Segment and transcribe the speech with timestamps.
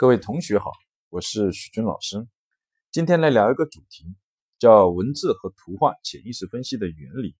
[0.00, 0.72] 各位同学好，
[1.10, 2.26] 我是许军老师。
[2.90, 4.06] 今天来聊一个主题，
[4.58, 7.36] 叫文字和图画潜意识分析的原理。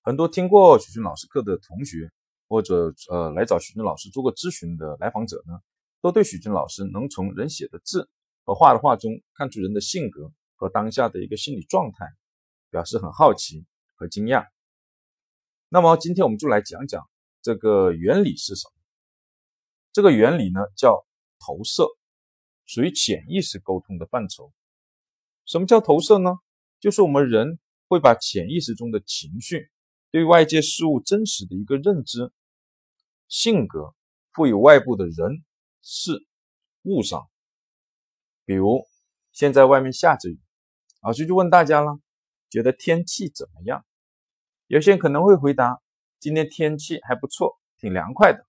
[0.00, 2.12] 很多听过许军老师课的同学，
[2.46, 5.58] 或者呃来找许军老师做过咨询的来访者呢，
[6.00, 8.08] 都对许军老师能从人写的字
[8.44, 12.06] 和画的画中看出人的性格和当下的一个心理状态，
[12.70, 14.46] 表示很好奇和惊讶。
[15.68, 17.02] 那么今天我们就来讲讲
[17.42, 18.72] 这个原理是什么。
[19.92, 21.04] 这个原理呢叫。
[21.44, 21.88] 投射
[22.64, 24.52] 属于潜意识沟通的范畴。
[25.44, 26.38] 什么叫投射呢？
[26.78, 29.70] 就是我们人会把潜意识中的情绪、
[30.10, 32.32] 对外界事物真实的一个认知、
[33.28, 33.94] 性格
[34.30, 35.44] 赋予外部的人
[35.82, 36.26] 事
[36.82, 37.28] 物上。
[38.44, 38.84] 比如
[39.32, 40.40] 现在外面下着雨，
[41.02, 41.98] 老师就问大家了：
[42.50, 43.84] 觉得天气怎么样？
[44.66, 45.80] 有些人可能会回答：
[46.18, 48.46] 今天天气还不错，挺凉快的。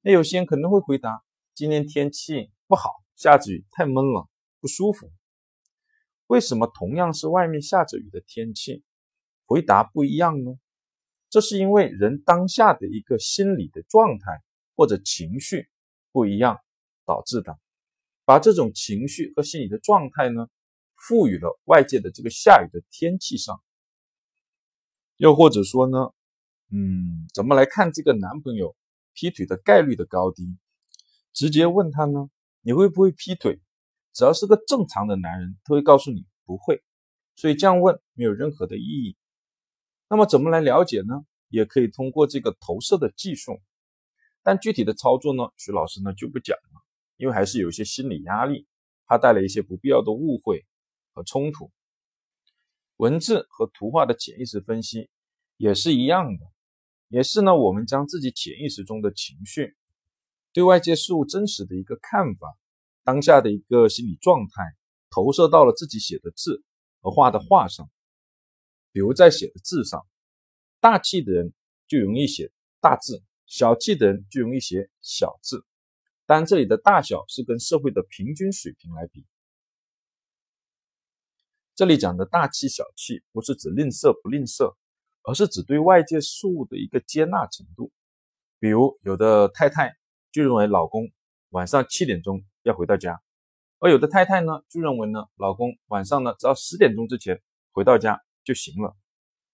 [0.00, 1.22] 那有些人可能会回答。
[1.58, 4.28] 今天天气不好，下着雨，太闷了，
[4.60, 5.10] 不舒服。
[6.28, 8.84] 为什么同样是外面下着雨的天气，
[9.44, 10.52] 回答不一样呢？
[11.28, 14.40] 这是因为人当下的一个心理的状态
[14.76, 15.68] 或者情绪
[16.12, 16.60] 不一样
[17.04, 17.58] 导致的。
[18.24, 20.46] 把这种情绪和心理的状态呢，
[20.94, 23.60] 赋予了外界的这个下雨的天气上。
[25.16, 26.12] 又或者说呢，
[26.70, 28.76] 嗯，怎么来看这个男朋友
[29.12, 30.56] 劈腿的概率的高低？
[31.32, 32.30] 直接问他呢，
[32.62, 33.60] 你会不会劈腿？
[34.12, 36.82] 只要是个正常的男人，他会告诉你不会。
[37.36, 39.16] 所以这样问没有任何的意义。
[40.08, 41.24] 那么怎么来了解呢？
[41.48, 43.60] 也可以通过这个投射的技术，
[44.42, 46.82] 但具体的操作呢，徐老师呢就不讲了，
[47.16, 48.66] 因为还是有一些心理压力，
[49.06, 50.66] 怕带来一些不必要的误会
[51.14, 51.70] 和冲突。
[52.96, 55.08] 文字和图画的潜意识分析
[55.56, 56.46] 也是一样的，
[57.08, 59.76] 也是呢，我们将自己潜意识中的情绪。
[60.58, 62.58] 对外界事物真实的一个看法，
[63.04, 64.64] 当下的一个心理状态，
[65.08, 66.64] 投射到了自己写的字
[67.00, 67.88] 和画的画上。
[68.90, 70.04] 比如在写的字上，
[70.80, 71.54] 大气的人
[71.86, 72.50] 就容易写
[72.80, 75.64] 大字，小气的人就容易写小字。
[76.26, 79.24] 当然，这里的大小是跟社会的平均水平来比。
[81.76, 84.74] 这里讲的大气小气，不是指吝啬不吝啬，
[85.22, 87.92] 而是指对外界事物的一个接纳程度。
[88.58, 89.96] 比如有的太太。
[90.38, 91.10] 就认为老公
[91.48, 93.20] 晚上七点钟要回到家，
[93.80, 98.96] 而有的太太呢就认为呢，老公晚上呢只要十点钟之前回到家就行了。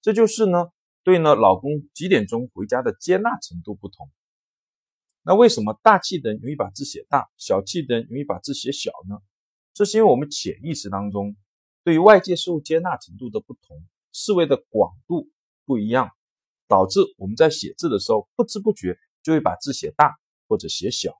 [0.00, 0.68] 这就是呢
[1.02, 4.08] 对呢老公几点钟回家的接纳程度不同。
[5.24, 9.18] 那为什么大气的人容易把字写大，小气的人容易把字写小呢？
[9.74, 11.34] 这是因为我们潜意识当中
[11.82, 15.28] 对于外界事物接纳程度的不同，思维的广度
[15.64, 16.12] 不一样，
[16.68, 20.16] 导致我们在写字的时候不知不觉就会把字写大。
[20.48, 21.16] 或者写小，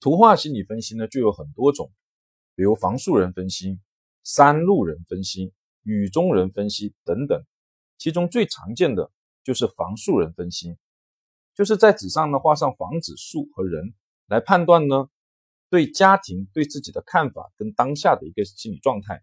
[0.00, 1.92] 图画心理分析呢就有很多种，
[2.54, 3.78] 比如房树人分析、
[4.24, 7.44] 三路人分析、雨中人分析等等。
[7.96, 9.10] 其中最常见的
[9.44, 10.76] 就是房树人分析，
[11.54, 13.94] 就是在纸上呢画上房子、树和人，
[14.26, 15.08] 来判断呢
[15.68, 19.22] 对家庭对自己的看法跟当下的一个心理状态。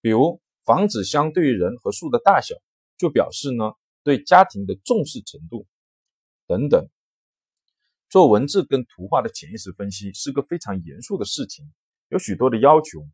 [0.00, 2.56] 比如房子相对于人和树的大小，
[2.98, 5.66] 就表示呢对家庭的重视程度
[6.46, 6.88] 等等。
[8.16, 11.70] 做文字跟图画的潜意识分析是个非常严肃的事情，
[12.08, 13.06] 有许多的要求。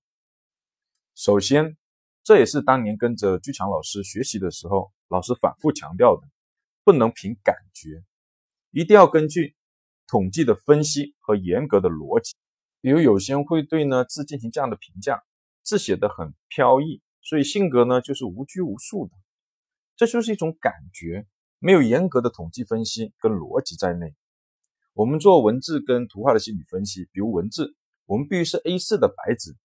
[1.16, 1.76] 首先，
[2.22, 6.22] 这也是当年跟着居强老师学习的时候，老师反复强调的，
[6.84, 8.04] 不能凭感觉，
[8.70, 9.56] 一定要根据
[10.06, 12.36] 统计的分析和严格的逻辑。
[12.80, 15.20] 比如有些人会对呢字进行这样的评价：
[15.64, 19.12] 字写得很飘逸，所以性格呢就是无拘无束的。
[19.96, 21.26] 这就是一种感觉，
[21.58, 24.14] 没有严格的统计分析跟逻辑在内。
[24.94, 29.56] 我们做文字跟图画的心理分析，比如文字，我们必须是 A4 的白纸，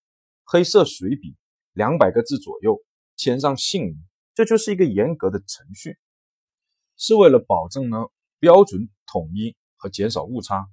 [0.45, 1.35] 黑色水笔，
[1.73, 2.81] 两百个字左右，
[3.17, 3.97] 签上姓名，
[4.33, 5.97] 这就是一个严格的程序，
[6.95, 8.05] 是为了保证呢
[8.39, 10.65] 标准统一和减少误差。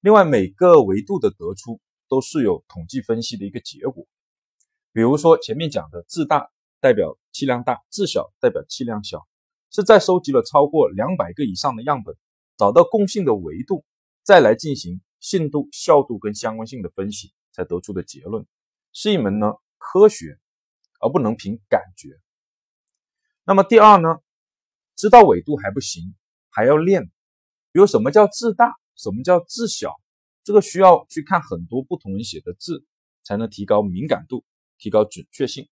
[0.00, 4.08] 另外，每个维度的得出都是有统计分析的一个结果。
[4.92, 6.50] 比如说前面讲的字大
[6.80, 9.28] 代表气量大，字小代表气量小，
[9.70, 12.16] 是在收集了超过两百个以上的样本。
[12.58, 13.84] 找到共性的维度，
[14.24, 18.44] 再来进行信度、效度跟相关性的分析，才得出的结论，
[18.92, 20.40] 是一门呢科学，
[21.00, 22.18] 而不能凭感觉。
[23.44, 24.08] 那么第二呢，
[24.96, 26.16] 知道纬度还不行，
[26.50, 27.04] 还要练。
[27.70, 29.94] 比如什么叫字大，什么叫字小，
[30.42, 32.84] 这个需要去看很多不同人写的字，
[33.22, 34.44] 才能提高敏感度，
[34.78, 35.68] 提高准确性。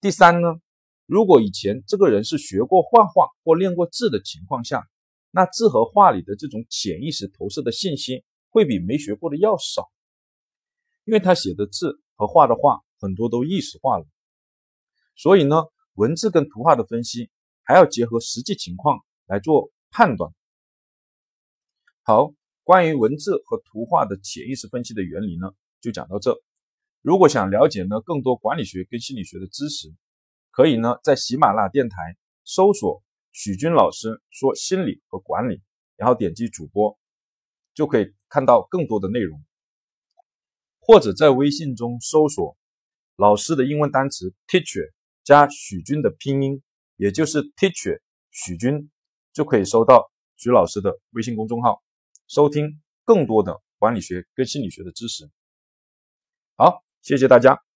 [0.00, 0.60] 第三呢，
[1.06, 4.88] 如果以前这个人是学过画画或练过字的情况下。
[5.38, 9.88] 那字和画里的这种潜意识投射的信息会比没学过的要少，
[11.04, 14.06] 因为他写的字和画的画很多都意识化了。
[15.14, 17.30] 所以呢，文字跟图画的分析
[17.62, 20.32] 还要结合实际情况来做判断。
[22.02, 22.32] 好，
[22.64, 26.36] 关于文字和图画的潜意识分析的原理呢，就讲到这。
[27.00, 29.94] 如果想了解呢更多管理学跟心理学的知识，
[30.50, 33.04] 可以呢在喜马拉雅电台搜索
[33.38, 35.62] 许军老师说心理和管理，
[35.94, 36.98] 然后点击主播，
[37.72, 39.40] 就可以看到更多的内容。
[40.80, 42.56] 或者在微信中搜索
[43.14, 44.90] 老师的英文单词 teacher
[45.22, 46.60] 加许军的拼音，
[46.96, 48.00] 也就是 teacher
[48.32, 48.90] 许军，
[49.32, 51.80] 就可以收到许老师的微信公众号，
[52.26, 55.30] 收听更多的管理学跟心理学的知识。
[56.56, 56.82] 好。
[57.00, 57.67] 谢谢大家。